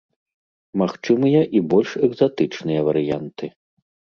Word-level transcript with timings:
Магчымыя 0.81 1.41
і 1.59 1.63
больш 1.73 1.89
экзатычныя 2.09 2.81
варыянты. 2.89 3.45